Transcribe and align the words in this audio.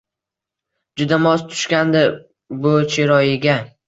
Juda 1.01 1.19
mos 1.25 1.43
tushgandi 1.51 2.01
bo` 2.65 2.73
chiroyiga… 2.95 3.59